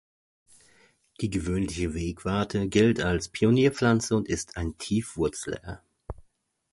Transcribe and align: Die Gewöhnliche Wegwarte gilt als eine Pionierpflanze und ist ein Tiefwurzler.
Die 1.19 1.29
Gewöhnliche 1.29 1.93
Wegwarte 1.93 2.67
gilt 2.67 3.01
als 3.01 3.27
eine 3.27 3.33
Pionierpflanze 3.33 4.15
und 4.15 4.29
ist 4.29 4.57
ein 4.57 4.75
Tiefwurzler. 4.79 5.83